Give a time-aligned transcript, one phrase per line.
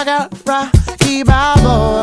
[0.00, 1.99] she can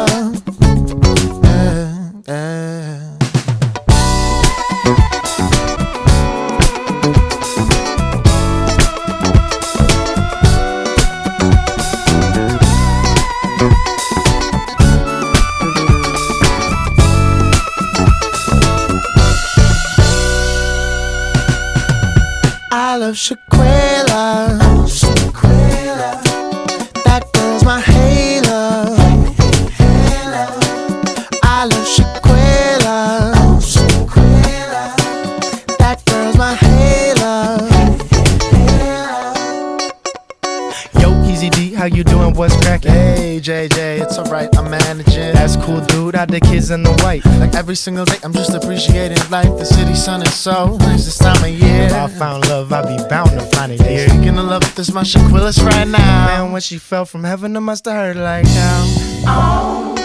[43.18, 45.34] Hey JJ, it's alright, I'm managing.
[45.34, 46.14] That's cool, dude.
[46.16, 47.26] How the kids and the wife?
[47.40, 49.50] Like every single day, I'm just appreciating life.
[49.58, 51.84] The city sun is so nice this time of year.
[51.88, 54.10] If I found love, I'd be bound to find it Hey, here.
[54.10, 56.26] speaking of love, this my Shaquillas right now.
[56.28, 58.86] Man, when she fell from heaven, it must have hurt like how.
[59.26, 59.98] I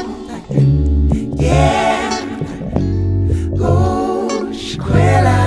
[3.57, 5.43] love Shaquilla.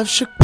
[0.00, 0.39] Kavşık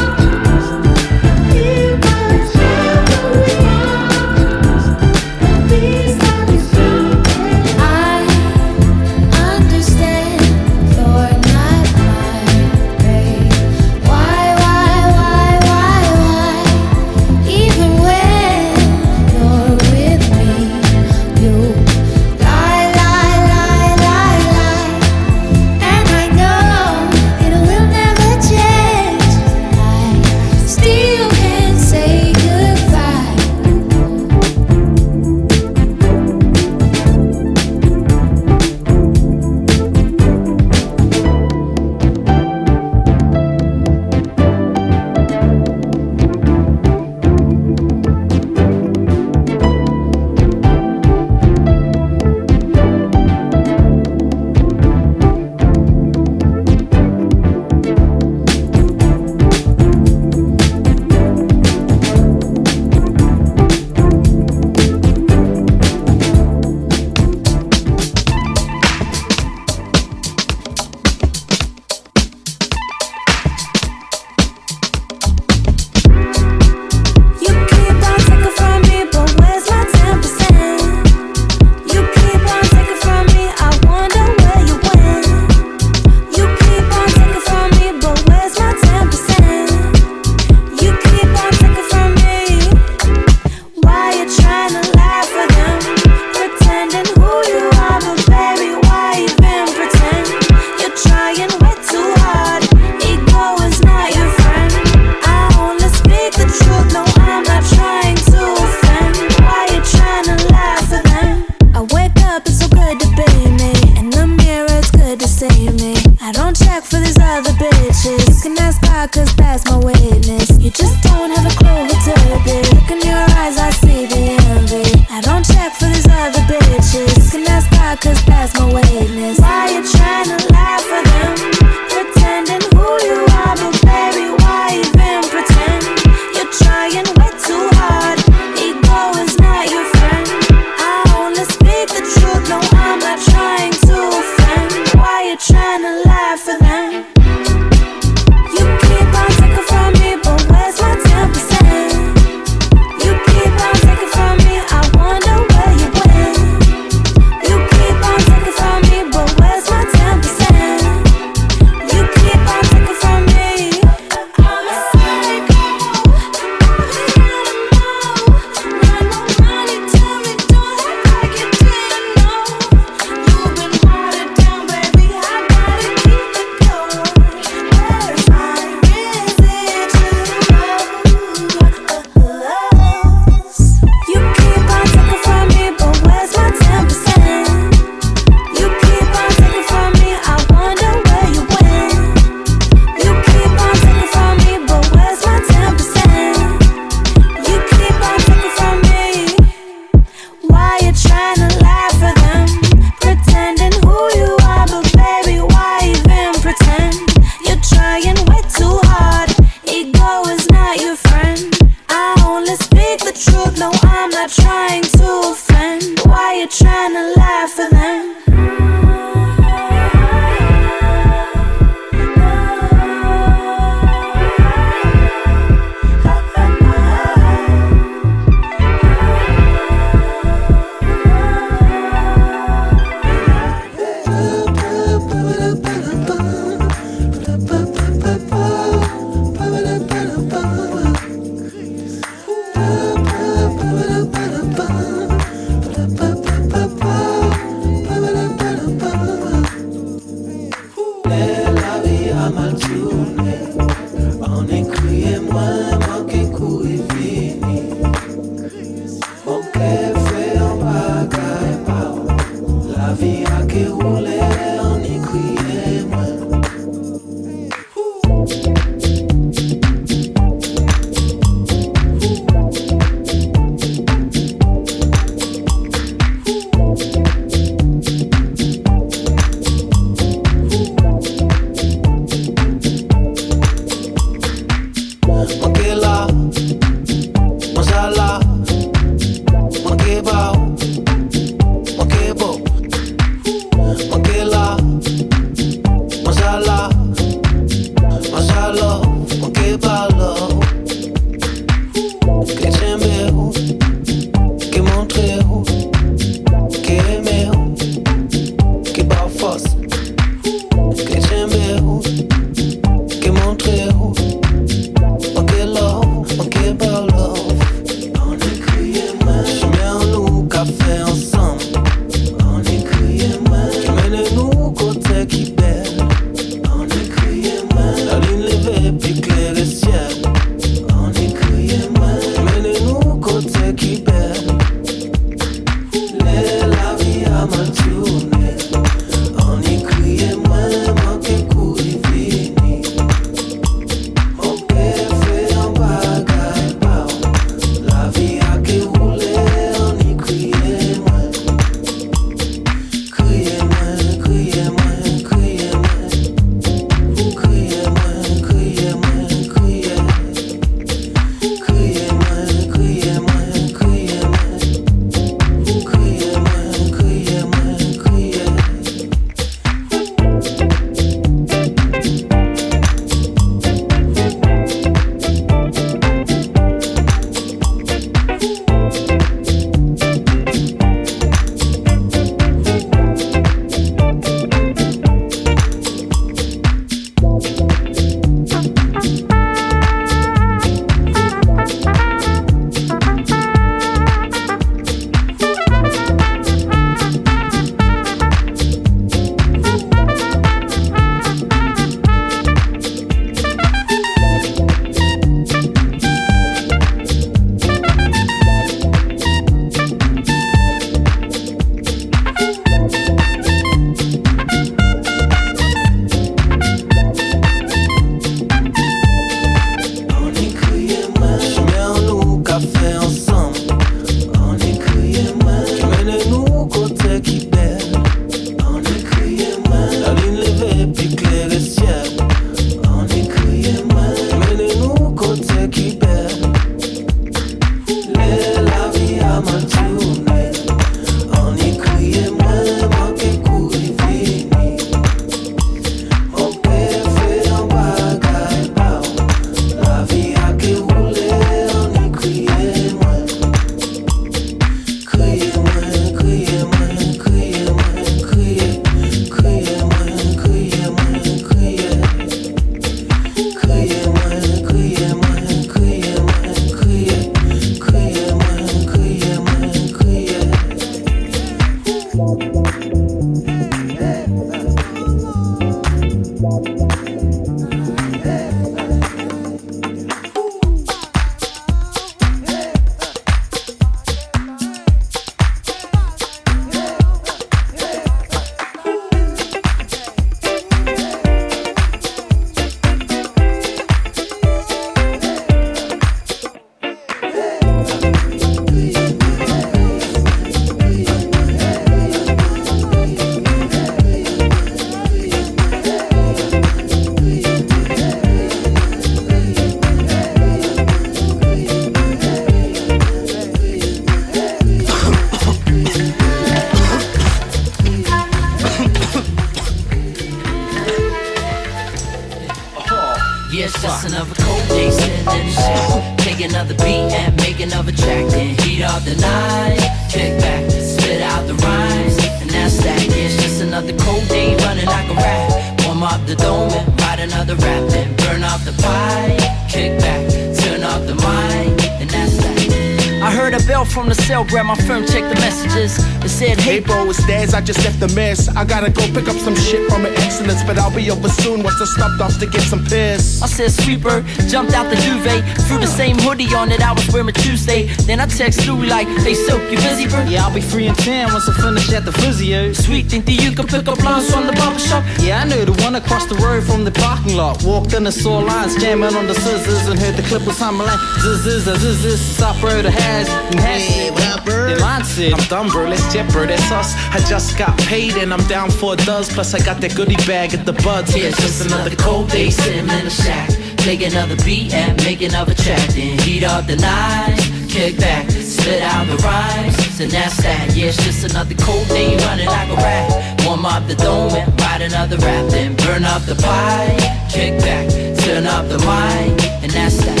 [547.10, 548.28] I just left the mess.
[548.28, 551.42] I gotta go pick up some shit from an excellence, but I'll be over soon
[551.42, 553.22] once I stopped off to get some piss.
[553.22, 556.88] I said sweeper, jumped out the duvet, threw the same hoodie on that I was
[556.92, 557.66] wearing Tuesday.
[557.86, 560.02] Then I text Louie like, hey Silk, you busy bro?
[560.04, 562.52] Yeah, I'll be free in 10 once I finish at the physio.
[562.52, 564.84] Sweet, think that you can pick up lines from the barbershop?
[565.00, 567.42] Yeah, I know the one across the road from the parking lot.
[567.42, 570.66] Walked in and saw lines jamming on the scissors and heard the clip was humming
[570.66, 572.00] like zzz zzz zzz zzz.
[572.00, 573.08] Stop road has
[573.40, 574.50] Hey, what up, bro?
[574.50, 575.68] The line said, I'm done, bro.
[575.68, 576.26] Let's jet, bro.
[576.26, 576.74] That's us.
[576.90, 579.12] I just got paid and I'm down for a does.
[579.12, 580.90] Plus, I got that goodie bag at the buds.
[580.96, 583.30] Yeah, just another cold day sitting in the shack.
[583.58, 585.68] Take another beat and make another track.
[585.68, 589.78] Then heat up the night, kick back, spit out the rhymes.
[589.78, 590.56] And that's that.
[590.56, 593.22] Yeah, it's just another cold day running like a rat.
[593.24, 595.30] Warm up the dome and write another rap.
[595.30, 596.74] Then burn up the pie,
[597.08, 597.70] kick back,
[598.02, 599.14] turn up the mic.
[599.44, 600.00] And that's that.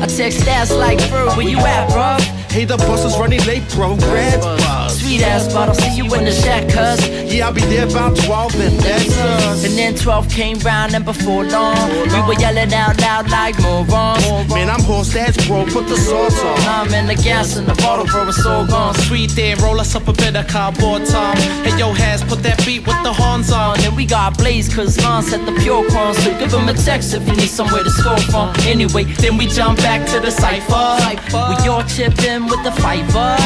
[0.00, 2.22] I text ass like, bro, where you at, bro?
[2.54, 3.96] Hey, the bus is running late, bro.
[3.96, 4.38] Red
[5.10, 5.20] bus.
[5.20, 7.08] Sweet ass, but I'll see you in the shack, cuz.
[7.32, 9.64] Yeah, I'll be there about 12 and that's us.
[9.64, 14.48] And then 12 came round and before long, we were yelling out loud like morons.
[14.48, 15.64] Man, I'm horse ass, bro.
[15.66, 16.58] Put the sauce on.
[16.60, 18.94] I'm in the gas in the bottle, bro, it's all gone.
[18.94, 21.36] Sweet then, roll us up a bit of cardboard, Tom.
[21.36, 23.80] Hey, yo, has put that beat with the horns on.
[23.80, 26.14] And we got Blaze, cause Lance at the Pure Corn.
[26.14, 28.52] So give him a text if you need somewhere to score from.
[28.60, 30.98] Anyway, then we jump back to the cypher.
[31.50, 33.36] We all chipped in with the fiver.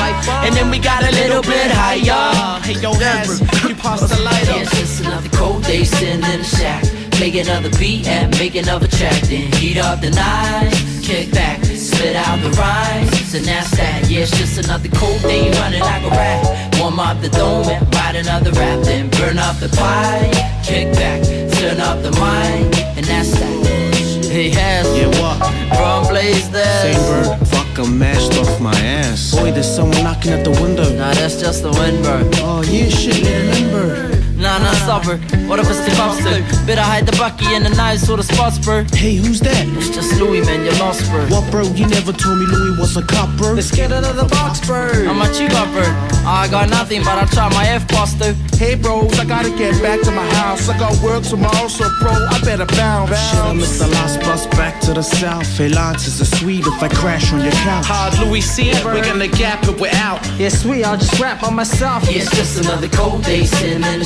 [0.44, 2.60] And then we got a little bit higher.
[2.62, 4.62] Hey, yo, has, you pass the light Yeah, up.
[4.62, 6.84] it's just another cold day sitting in the shack.
[7.20, 9.20] Make another beat and make another track.
[9.22, 13.34] Then heat up the night, kick back, spit out the rhymes.
[13.34, 14.10] And that's that.
[14.10, 16.74] Yeah, it's just another cold day running like a rat.
[16.80, 18.82] Warm up the dome and write another rap.
[18.84, 20.30] Then burn up the pie,
[20.64, 21.22] kick back,
[21.58, 22.74] turn up the mic.
[22.96, 24.24] And that's that.
[24.34, 25.38] Hey, has Yeah, what?
[25.78, 26.82] Bro, blaze that.
[26.82, 27.43] Same bird,
[27.74, 29.34] fuck, I'm mashed off my ass.
[29.34, 30.84] Boy, there's someone knocking at the window.
[30.96, 32.28] Nah, that's just the wind, bro.
[32.44, 34.13] Oh, yeah, shit, remember.
[34.44, 35.16] Nah, nah, stop her.
[35.48, 36.44] What if it's the buster?
[36.66, 38.84] Better hide the bucky in the nice sort of spots, bro.
[38.92, 39.64] Hey, who's that?
[39.78, 41.24] It's just Louis, man, you're lost, bro.
[41.32, 41.62] What, bro?
[41.72, 43.54] You never told me Louis was a cop, bro.
[43.54, 44.92] let's get out of the box, bro.
[45.06, 45.88] How much you got, bro?
[46.28, 48.34] I got nothing, but I try my F boss, though.
[48.56, 50.68] Hey, bros, I gotta get back to my house.
[50.68, 53.10] I got work tomorrow, so bro, I better bounce.
[53.10, 55.48] Shit, I missed the last bus back to the south.
[55.56, 57.86] Hey, Lance is a sweet if I crash on your couch.
[57.86, 60.20] Hard Louis see it, we're gonna gap it, we're out.
[60.38, 62.04] Yeah, sweet, I'll just rap on myself.
[62.04, 64.04] Yeah, it's just another cold day sitting in the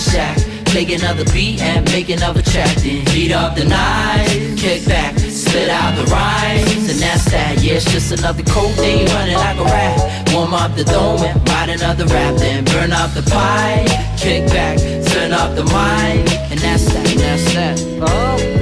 [0.75, 2.77] Make another beat and make another track.
[2.77, 6.91] Then heat up the night, kick back, spit out the rhymes.
[6.91, 7.63] And that's that.
[7.63, 10.33] Yeah, it's just another cold day running like a rat.
[10.33, 12.37] Warm up the dome and write another rap.
[12.37, 13.87] Then burn up the pie,
[14.19, 14.79] kick back,
[15.13, 16.29] turn up the mic.
[16.51, 17.79] And that's that, that's that.
[18.03, 18.58] Oh,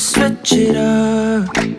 [0.00, 1.69] switch it up.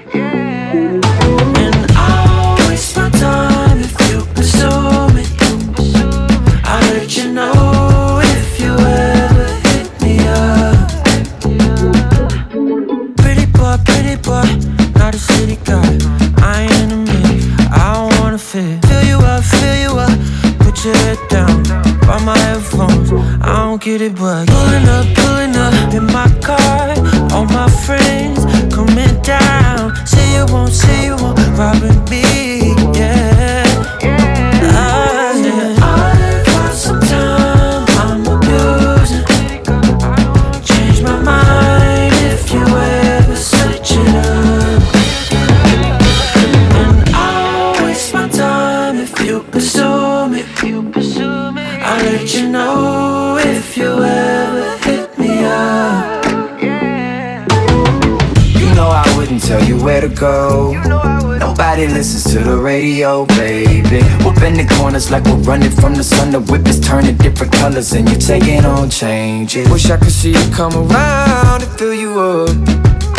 [65.11, 66.31] Like we're running from the sun.
[66.31, 69.69] The whip is turning different colors and you're taking on changes.
[69.69, 72.55] Wish I could see you come around and fill you up.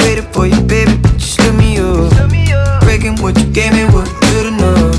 [0.01, 2.11] Waiting for you, baby, but you stood me up.
[2.81, 4.97] Breaking what you gave me was good enough.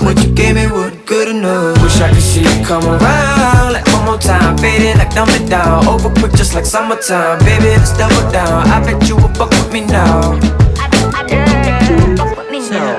[0.00, 1.80] What you gave me was good enough.
[1.82, 4.56] Wish I could see you come around like one more time.
[4.56, 5.86] Faded like dumb it down.
[5.86, 7.38] Over quick just like summertime.
[7.40, 8.66] Baby, let's double down.
[8.66, 10.40] I bet you will fuck with me now.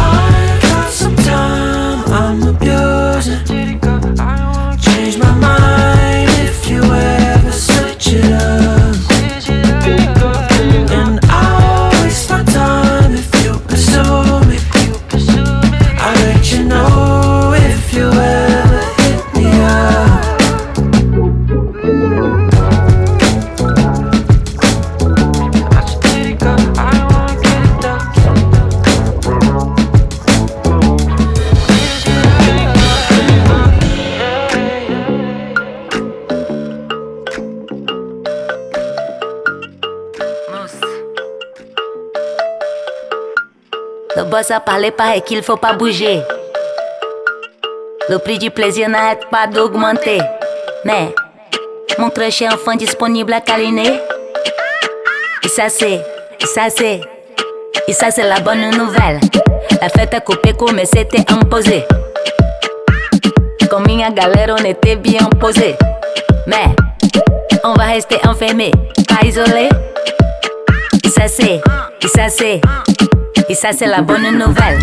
[44.50, 46.20] Le boss a parlé pareil qu'il faut pas bouger.
[48.08, 50.18] Le prix du plaisir n'arrête pas d'augmenter.
[50.84, 51.14] Mais
[51.98, 54.00] mon très cher enfant disponible à câliner.
[55.44, 56.00] Et ça c'est,
[56.40, 57.00] et ça c'est,
[57.86, 59.20] et ça c'est la bonne nouvelle.
[59.80, 61.84] La fête a coupé mais c'était imposé.
[63.70, 65.76] Comme une galère on était bien posé.
[66.48, 66.74] Mais
[67.62, 68.72] on va rester enfermé,
[69.06, 69.68] pas isolé.
[71.04, 71.60] Et ça c'est,
[72.02, 72.60] et ça c'est.
[73.50, 74.78] Et ça c'est la bonne nouvelle.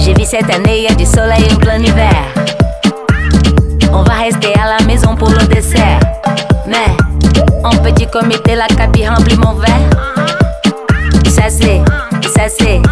[0.00, 2.10] J'ai vu cette année, y a du soleil en plein hiver.
[3.92, 6.00] On va rester à la maison pour le dessert.
[6.66, 6.96] Mais
[7.62, 9.70] en petit comité, la cabine remplit mon verre.
[11.24, 12.82] Et ça c'est, et ça c'est,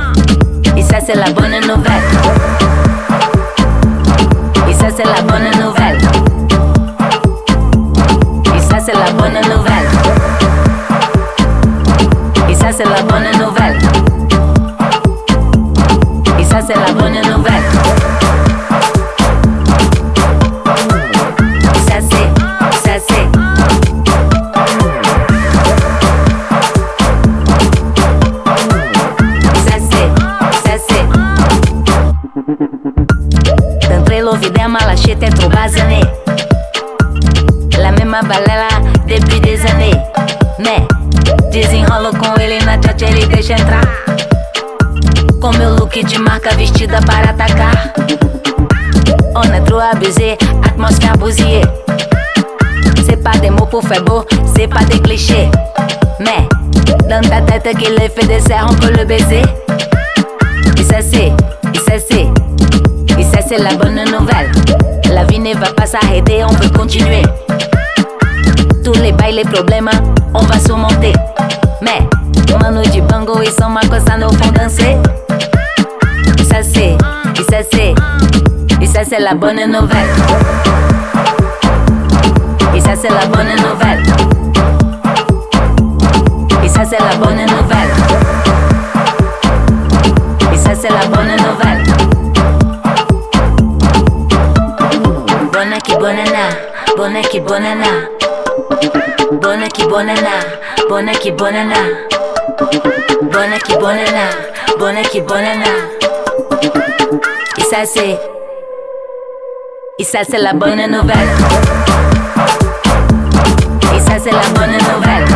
[0.77, 2.68] et ça c'est la bonne nouvelle.
[35.07, 36.01] Est trop basané.
[37.79, 38.69] La même balela
[39.07, 39.95] depuis des années.
[40.59, 40.87] Mais
[41.51, 43.87] desenrolo com ele na chat ele deixa entrar.
[45.41, 47.93] Com meu look de marca vestida para atacar.
[49.35, 51.63] On a trop abusé, atmosphère bousillée.
[53.07, 54.25] C'est pas des mots pour faire beau,
[54.57, 55.49] c'est pas des clichés.
[56.21, 56.49] Mais
[57.09, 59.43] dans ta tête qu'il est fait des serres, on peut le baiser.
[60.77, 61.33] Et ça c'est,
[61.73, 62.27] et ça c'est,
[63.19, 64.38] et ça c'est la bonne nouvelle.
[65.19, 67.23] La vie ne va pas s'arrêter, on peut continuer.
[68.85, 69.91] Tous les bails, les problèmes,
[70.33, 71.13] on va surmonter.
[71.83, 72.09] Mais,
[72.61, 74.97] mano de bango, ils sont ma costa, nous font danser.
[76.39, 77.95] Et ça c'est, et ça c'est,
[78.81, 80.07] et ça c'est la bonne nouvelle.
[82.77, 84.03] Et ça c'est la bonne nouvelle.
[86.63, 87.93] Et ça c'est la bonne nouvelle.
[90.53, 91.78] Et ça c'est la bonne nouvelle.
[95.99, 96.49] bonana,
[96.97, 98.09] bonaki bonana.
[99.43, 100.35] Bonaki bonana,
[100.89, 101.77] bonaki bonana.
[103.33, 104.31] Bonaki bonana,
[104.79, 105.67] bonaki bonana.
[107.57, 108.21] Y se hace,
[109.99, 111.33] y se la buena novela.
[113.97, 115.27] Y se la buena novela.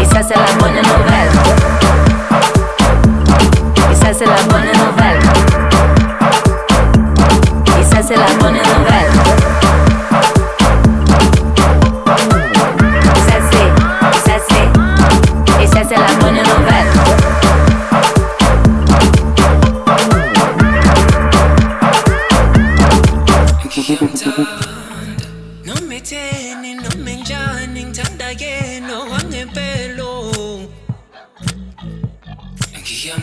[0.00, 1.32] Y se la buena novela.
[3.90, 4.51] Y se la buena novela.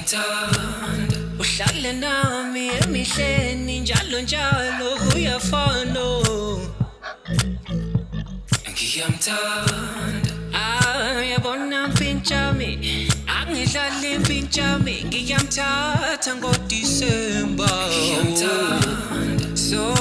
[0.10, 6.06] Ngiyamthanda uhlale nami emihleni njalo njalo kuyafana
[8.72, 10.32] ngiyamthanda.
[10.54, 12.70] Ah yabona mpintshami?
[13.28, 14.96] Angidlali mpintshami.
[15.08, 17.70] Ngiyamthatha ngodisemba.
[19.54, 19.94] So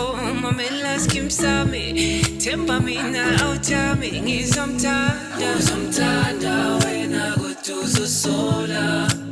[0.42, 2.22] mamela skim sami.
[2.40, 4.10] Themba mina awuthami.
[4.24, 5.48] Ngizomthanda.
[5.58, 9.08] Uzomthanda wena kodwa uzosola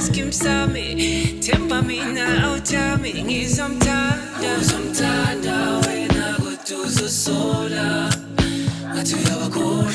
[0.00, 1.40] ask him, Sammy.
[1.40, 4.62] Temper me now, tell me, he's some tada.
[4.62, 4.92] Some
[5.42, 8.08] now when I go to the soda.
[8.98, 9.90] I do have a cold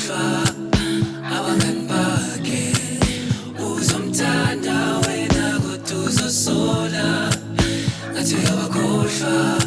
[6.30, 7.30] sola
[8.18, 9.65] athi yabakhohlwa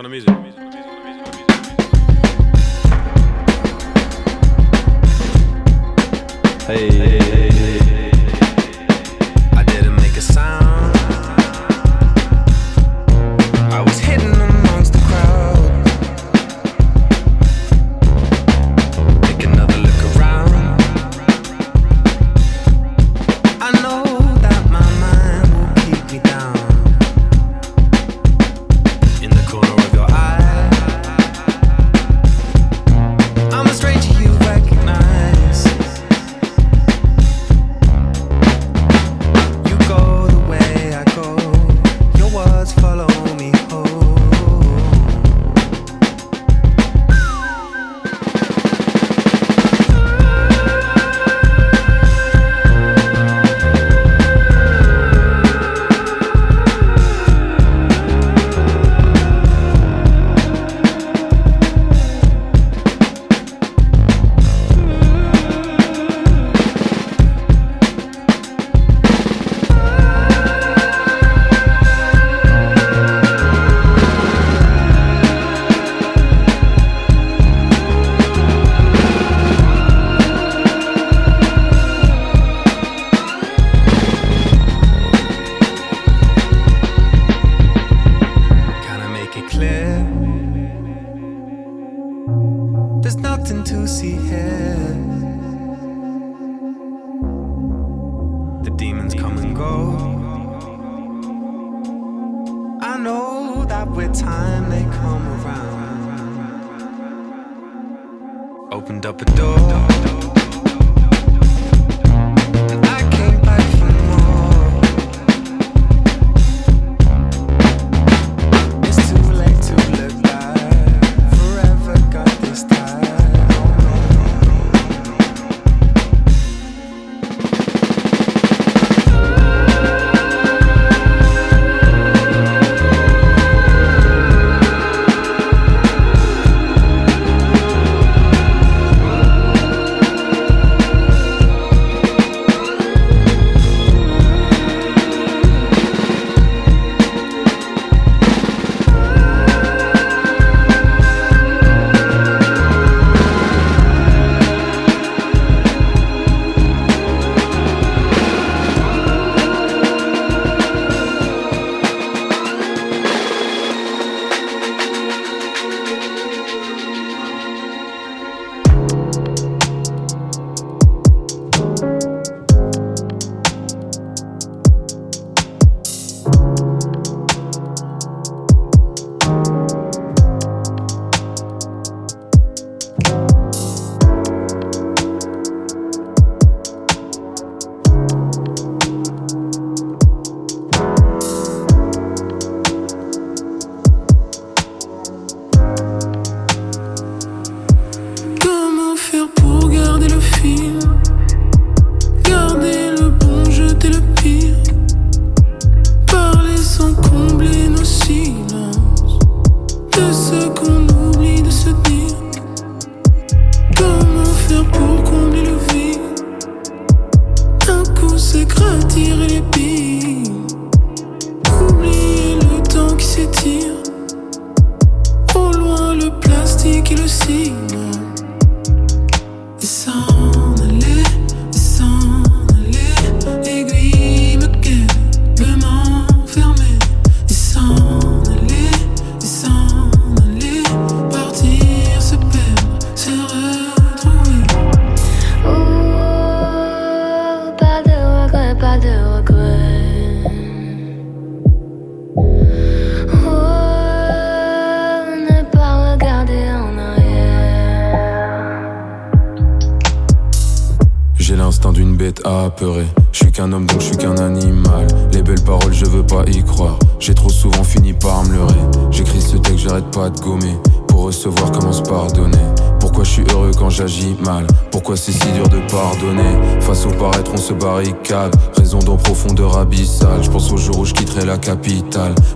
[0.00, 0.89] この水水水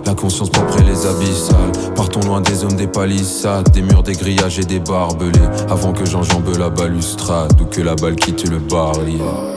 [0.05, 1.93] La conscience propre et les abyssales.
[1.95, 5.39] Partons loin des zones des palissades, des murs, des grillages et des barbelés.
[5.69, 9.54] Avant que j'enjambe la balustrade ou que la balle quitte le barlier.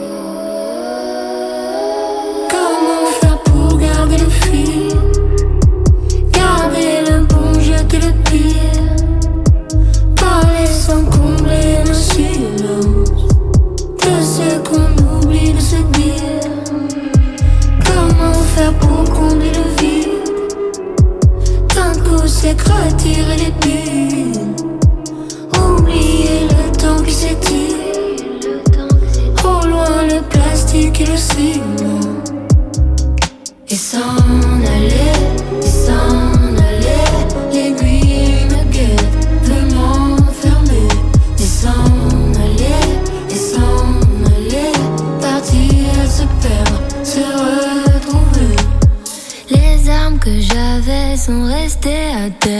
[51.19, 52.58] Sont restées à terre.